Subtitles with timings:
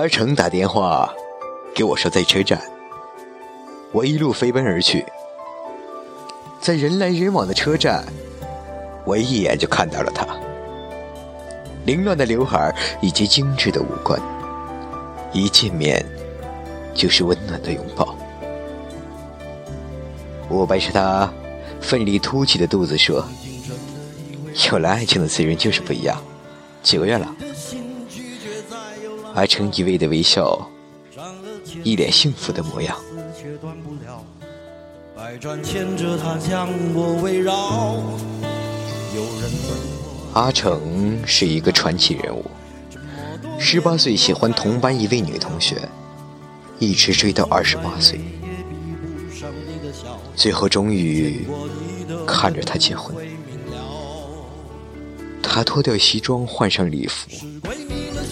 [0.00, 1.12] 阿成打电话
[1.74, 2.58] 给我说在车站，
[3.92, 5.04] 我一路飞奔而去，
[6.58, 8.02] 在人来人往的车站，
[9.04, 10.26] 我一眼就看到了他，
[11.84, 14.18] 凌乱的刘海以及精致的五官，
[15.34, 16.02] 一见面
[16.94, 18.16] 就是温暖的拥抱。
[20.48, 21.30] 我掰着他
[21.78, 23.22] 奋力凸起的肚子说
[24.72, 26.18] ：“有了爱情的滋润就是不一样。”
[26.82, 27.36] 几个月了？
[29.40, 30.70] 阿成一味的微笑，
[31.82, 32.94] 一脸幸福的模样。
[40.34, 42.44] 阿成是一个传奇人物，
[43.58, 45.88] 十八岁喜欢同班一位女同学，
[46.78, 48.20] 一直追到二十八岁，
[50.36, 51.46] 最后终于
[52.26, 53.16] 看着她结婚。
[55.42, 57.26] 他脱掉西装，换上礼服，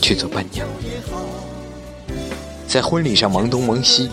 [0.01, 0.67] 去做伴娘。
[2.67, 4.11] 在婚礼上忙东忙西，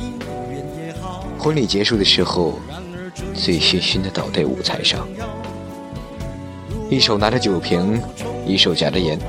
[1.37, 2.59] 婚礼结束的时候，
[3.33, 5.07] 醉醺醺的倒在舞台上，
[6.89, 8.01] 一手拿着酒瓶，
[8.45, 9.19] 一手夹着烟，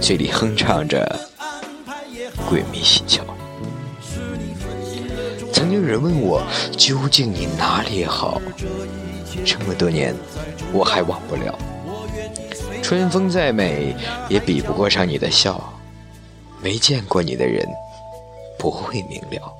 [0.00, 1.04] 嘴里哼唱着
[2.48, 3.20] 《鬼迷心窍》。
[5.52, 6.42] 曾经有人问我，
[6.76, 8.40] 究竟你哪里好？
[9.44, 10.14] 这么多年，
[10.72, 11.58] 我还忘不了。
[12.86, 13.96] 春风再美，
[14.28, 15.60] 也比不过上你的笑。
[16.62, 17.66] 没见过你的人，
[18.56, 19.52] 不会明了。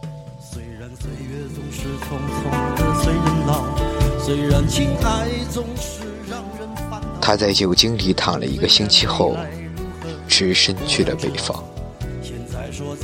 [7.21, 9.37] 他在酒精里躺了一个星期后，
[10.29, 11.65] 只身去了北方。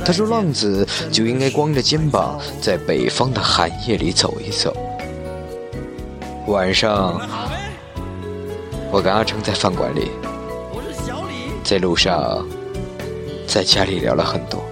[0.05, 4.73] 他说：“浪子就应该光着肩膀，在北方的寒夜里走一走。”
[6.47, 7.19] 晚上。
[8.93, 10.11] 我跟阿成在饭馆里，
[11.63, 12.47] 在路上，
[13.47, 14.63] 在家里聊了很多。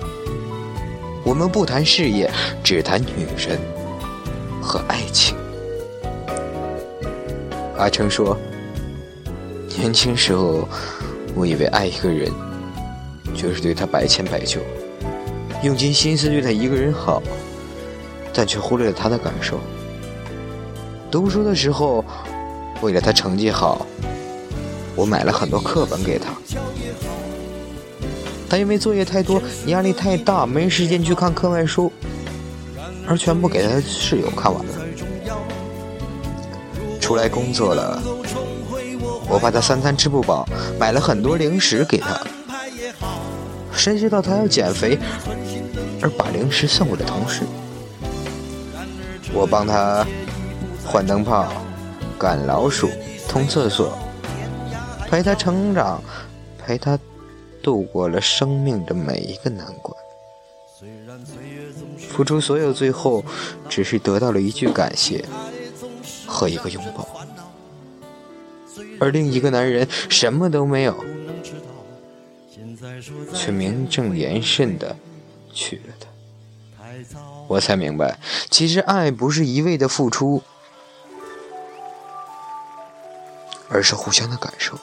[1.23, 2.29] 我们不谈事业，
[2.63, 3.59] 只谈女人
[4.61, 5.35] 和爱情。
[7.79, 8.37] 阿成说
[9.75, 10.69] ：“年轻时候，
[11.33, 12.31] 我以为爱一个人，
[13.33, 14.61] 就是对他百千百就，
[15.63, 17.23] 用尽心思对他一个人好，
[18.31, 19.59] 但却忽略了他的感受。
[21.09, 22.05] 读书的时候，
[22.81, 23.85] 为了他成绩好。”
[24.93, 26.31] 我买了很多课本给他，
[28.49, 31.89] 他因为作业太多、压力太大，没时间去看课外书，
[33.07, 34.73] 而全部给他室友看完了。
[36.99, 38.03] 出来工作了，
[39.29, 40.45] 我怕他三餐吃不饱，
[40.77, 42.19] 买了很多零食给他。
[43.73, 44.99] 谁知道他要减肥，
[46.01, 47.43] 而把零食送给了同事。
[49.33, 50.05] 我帮他
[50.85, 51.47] 换灯泡、
[52.21, 52.87] 赶老鼠、
[53.27, 53.97] 通厕所。
[55.09, 55.99] 陪他成长，
[56.55, 56.99] 陪他
[57.63, 59.97] 度过了生命的每一个难关，
[61.97, 63.25] 付出所有，最后
[63.67, 65.25] 只是得到了一句感谢
[66.27, 67.07] 和一个拥抱。
[68.99, 71.03] 而另一个男人什么都没有，
[73.33, 74.95] 却名正言顺的
[75.51, 76.07] 娶了她。
[77.47, 78.19] 我才明白，
[78.51, 80.41] 其实爱不是一味的付出，
[83.71, 84.77] 而是互相的感受。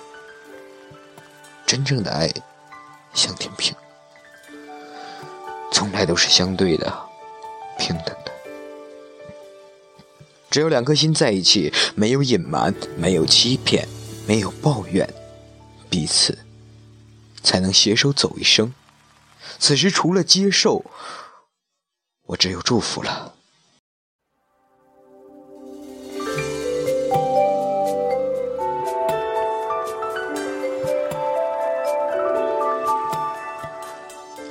[1.67, 2.29] 真正的爱，
[3.13, 3.75] 像天平，
[5.71, 6.91] 从来都是相对的、
[7.79, 8.33] 平等的。
[10.51, 13.87] 只有两颗心在一起，没有隐瞒，没有欺骗，
[14.27, 15.07] 没有抱怨，
[15.91, 16.39] 彼此
[17.43, 18.73] 才能携手走一生。
[19.59, 20.83] 此时，除了接受，
[22.29, 23.35] 我只有祝福了。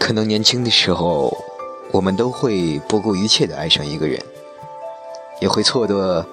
[0.08, 1.38] 可能年轻的时候，
[1.92, 4.18] 我们都会不顾一切的爱上一个人，
[5.42, 6.26] 也会错得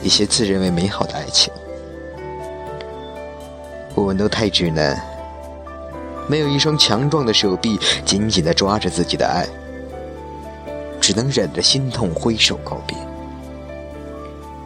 [0.00, 1.52] 一些自认为美好的爱情。
[3.96, 4.96] 我们都太稚嫩，
[6.28, 9.44] 没有一双强壮的手臂紧紧的抓着自己的爱，
[11.00, 12.96] 只能忍着心痛挥手告别。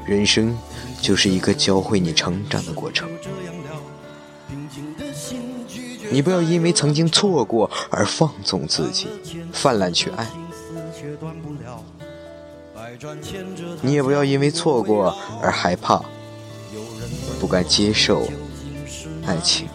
[0.05, 0.55] 人生
[1.01, 3.09] 就是一个教会你成长的过程。
[6.11, 9.09] 你不要因为曾经错过而放纵自己，
[9.53, 10.25] 泛滥去爱；
[13.83, 16.03] 你也不要因为错过而害怕，
[17.39, 18.27] 不敢接受
[19.27, 19.69] 爱情。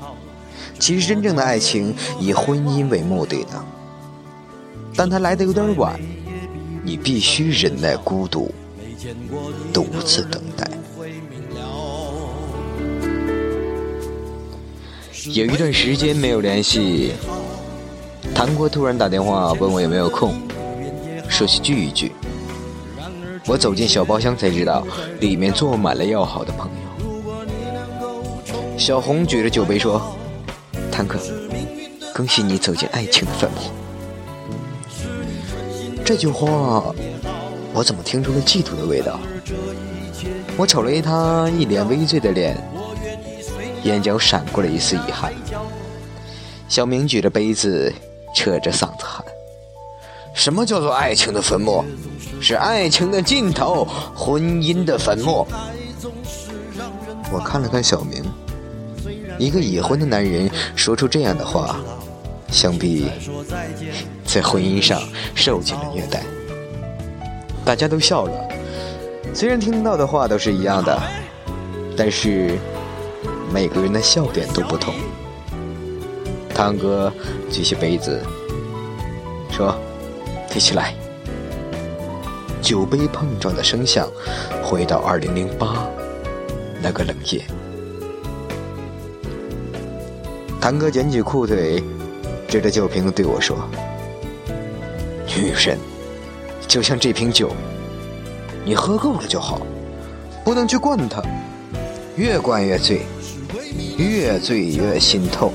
[0.79, 3.63] 其实真正的爱情以婚姻为目的的，
[4.95, 5.99] 但它来的有点晚，
[6.83, 8.51] 你必须忍耐孤独，
[9.71, 10.67] 独自等待。
[15.27, 17.13] 有一段时间没有联系，
[18.35, 20.35] 谭国突然打电话问我有没有空，
[21.29, 22.11] 说去聚一聚。
[23.45, 24.85] 我走进小包厢才知道，
[25.21, 26.73] 里面坐满了要好的朋友。
[28.77, 30.01] 小红举着酒杯说
[30.91, 31.17] ：“谭哥，
[32.13, 33.57] 恭喜你走进爱情的坟墓。”
[36.03, 36.93] 这句话，
[37.73, 39.17] 我怎么听出了嫉妒的味道？
[40.57, 42.57] 我瞅了一他一脸微醉的脸，
[43.83, 45.31] 眼角闪过了一丝遗憾。
[46.67, 47.93] 小明举着杯子，
[48.35, 49.23] 扯着嗓子喊
[50.33, 51.83] ：“什么叫做爱情的坟墓？
[52.41, 53.85] 是爱情的尽头，
[54.15, 55.45] 婚姻的坟墓。”
[57.31, 58.23] 我看了看小明，
[59.37, 61.77] 一个已婚的男人说出这样的话，
[62.49, 63.07] 想必
[64.25, 65.01] 在婚姻上
[65.35, 66.23] 受尽了虐待。
[67.65, 68.49] 大家都笑了。
[69.33, 71.01] 虽然听到的话都是一样的，
[71.97, 72.57] 但是
[73.53, 74.95] 每个人的笑点都不同。
[76.55, 77.13] 汤哥
[77.51, 78.19] 举起杯子，
[79.51, 79.77] 说
[80.49, 80.95] ：“提起来。”
[82.63, 84.09] 酒杯碰撞的声响，
[84.63, 85.87] 回到二零零八
[86.81, 87.43] 那个冷夜。
[90.59, 91.83] 堂哥捡起裤腿，
[92.47, 93.55] 指着酒瓶对我说
[95.37, 95.77] ：“女人
[96.67, 97.51] 就像这瓶酒。”
[98.65, 99.61] 你喝够了就好，
[100.43, 101.21] 不能去灌它，
[102.15, 103.01] 越灌越醉，
[103.97, 105.51] 越醉越心痛。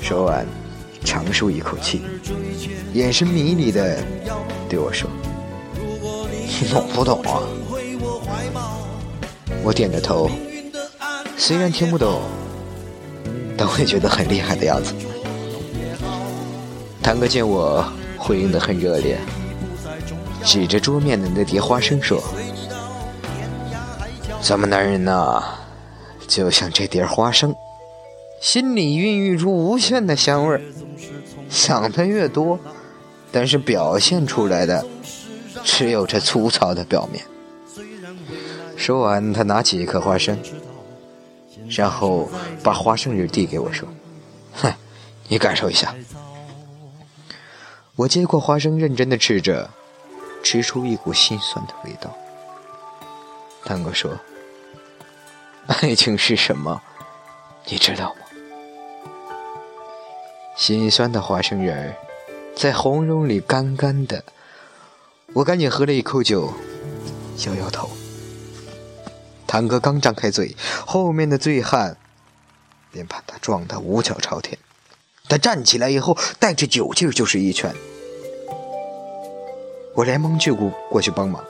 [0.00, 0.46] 说完，
[1.04, 2.02] 长舒一口气，
[2.94, 3.98] 眼神迷离的
[4.68, 5.08] 对我说
[6.60, 7.42] ：“你懂不懂啊？”
[9.62, 10.30] 我点着头，
[11.36, 12.22] 虽然听不懂，
[13.56, 14.94] 但会觉得很厉害的样子。
[17.02, 17.84] 堂哥见我。
[18.22, 19.18] 回应的很热烈，
[20.44, 22.22] 指着桌面的那碟花生说
[24.42, 25.42] ：“咱们男人呐，
[26.26, 27.54] 就像这碟花生，
[28.40, 30.60] 心里孕育出无限的香味儿，
[31.48, 32.58] 想的越多，
[33.30, 34.84] 但是表现出来的
[35.62, 37.24] 只有这粗糙的表面。”
[38.76, 40.36] 说完，他拿起一颗花生，
[41.68, 42.28] 然后
[42.62, 43.86] 把花生仁递给我说
[44.56, 44.72] ：“哼，
[45.28, 45.94] 你感受一下。”
[47.94, 49.68] 我接过花生，认真的吃着，
[50.42, 52.10] 吃出一股心酸的味道。
[53.62, 54.10] 探哥说
[55.78, 56.82] ：“爱情是什么？
[57.66, 58.20] 你知道吗？”
[60.58, 61.94] 心酸的花生仁儿，
[62.56, 64.24] 在红绒里干干的。
[65.32, 66.52] 我赶紧喝了一口酒，
[67.46, 67.88] 摇摇头。
[69.46, 71.96] 堂哥刚张开嘴，后面的醉汉
[72.90, 74.58] 便把他撞得五脚朝天。
[75.28, 77.72] 他站起来以后，带着酒劲儿就是一拳。
[79.94, 81.44] 我连忙去过过去帮忙，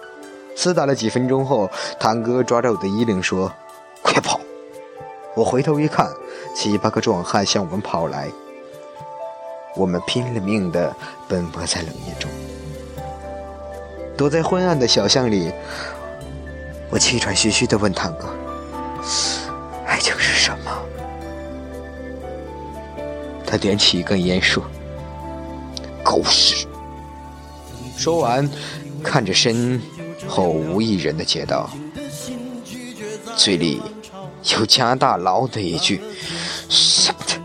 [0.55, 3.50] 厮打了几分钟后，堂哥抓着我的衣领说：“！”
[5.40, 6.06] 我回头一看，
[6.54, 8.28] 七八个壮汉向我们跑来。
[9.75, 10.94] 我们拼了命的
[11.26, 12.31] 奔波在冷夜中，
[14.19, 15.50] 躲在昏暗的小巷里。
[16.90, 18.28] 我气喘吁吁的问堂哥
[19.87, 20.70] ：“爱情是什么？”
[23.46, 24.62] 他点起一根烟说
[26.04, 26.66] ：“狗屎！”
[27.96, 28.46] 说完，
[29.03, 29.81] 看着身
[30.29, 31.70] 后无一人的街道，
[33.36, 33.81] 嘴里
[34.59, 36.01] 又加大牢的一句
[36.69, 37.41] ：“傻的。”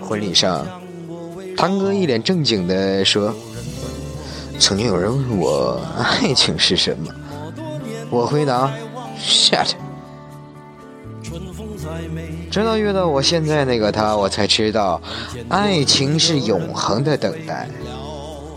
[0.00, 0.66] 婚礼上，
[1.56, 3.34] 堂哥一脸正经地说
[4.58, 7.12] ：“曾经有人问我爱情是什么，
[8.10, 8.70] 我回答
[9.18, 9.70] ：shut。”
[12.50, 15.00] 直到遇到我现在那个他，我才知道，
[15.48, 17.68] 爱情是永恒的等待，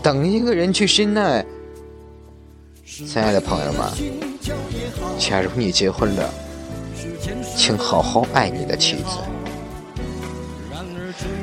[0.02, 1.44] 等一个人去深爱。
[2.94, 3.90] 亲爱的朋友们，
[5.18, 6.28] 假如你结婚了，
[7.56, 9.16] 请好好爱你的妻子；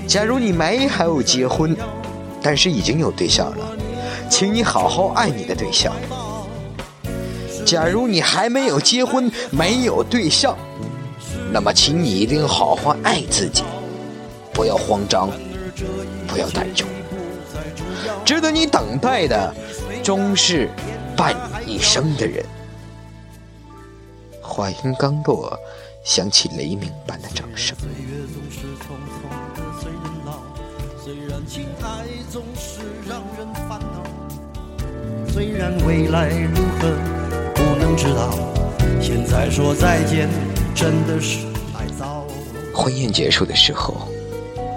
[0.05, 1.75] 假如你没还有结婚，
[2.39, 3.75] 但是已经有对象了，
[4.29, 5.91] 请你好好爱你的对象；
[7.65, 10.55] 假如你还没有结婚，没有对象。
[11.51, 13.63] 那么，请你一定好好爱自己，
[14.53, 15.27] 不要慌张，
[16.27, 16.85] 不要担忧。
[18.23, 19.51] 值得你等待的，
[20.03, 20.69] 终是
[21.19, 21.35] 伴
[21.65, 22.45] 你一生的人。
[24.41, 25.53] 话音刚落，
[26.01, 27.75] 响起雷鸣般的掌声。
[35.27, 36.95] 虽然未来如何
[37.53, 38.31] 不能知道，
[39.01, 40.29] 现在说再见。
[40.73, 41.39] 真的是
[41.73, 42.25] 太早。
[42.73, 44.07] 婚宴结束的时候，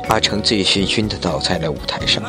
[0.08, 2.20] 阿成醉醺醺的倒在了舞台上，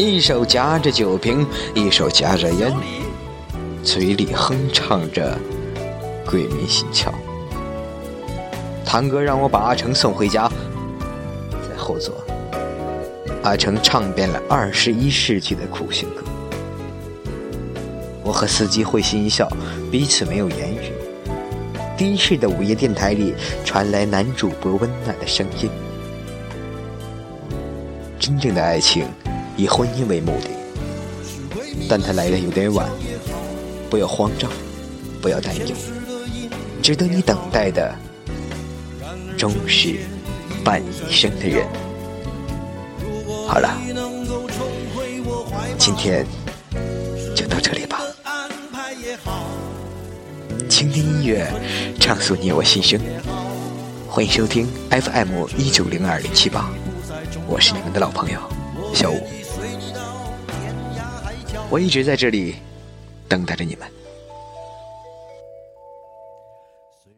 [0.00, 2.72] 一手夹着酒瓶，一手夹着烟，
[3.82, 5.38] 嘴里哼唱着
[6.30, 7.08] 《鬼迷心窍》。
[8.82, 10.50] 堂哥让我把阿成送回家，
[11.50, 12.14] 在后座，
[13.42, 16.22] 阿成唱遍了二十一世纪的苦情歌。
[18.24, 19.46] 我和司机会心一笑，
[19.90, 20.92] 彼此没有言语。
[21.98, 23.34] 的士的午夜电台里
[23.66, 25.68] 传来男主播温暖的声音
[28.18, 29.04] ：“真正的爱情
[29.60, 30.48] 以婚姻为目的，
[31.86, 32.88] 但它来的有点晚。
[33.90, 34.50] 不要慌张，
[35.20, 35.76] 不要担忧，
[36.80, 37.94] 值得你等待的，
[39.36, 39.96] 终是
[40.64, 41.66] 伴一生的人。”
[43.46, 43.76] 好了，
[45.76, 46.24] 今天
[47.36, 48.00] 就到这里吧。
[50.70, 51.46] 倾听音乐，
[52.00, 52.98] 畅诉你我心声。
[54.08, 56.70] 欢迎收听 FM 一九零二零七八，
[57.46, 58.40] 我是你们的老朋友
[58.94, 59.20] 小五，
[61.70, 62.56] 我一直在这里
[63.28, 63.99] 等待着你们。